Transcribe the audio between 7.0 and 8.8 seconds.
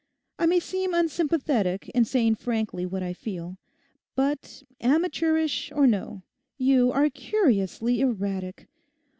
curiously erratic.